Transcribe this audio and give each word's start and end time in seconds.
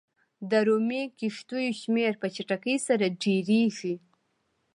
د 0.49 0.51
رومي 0.67 1.03
کښتیو 1.19 1.77
شمېر 1.81 2.11
په 2.21 2.27
چټکۍ 2.35 2.77
سره 2.87 3.05
ډېرېږي. 3.23 3.95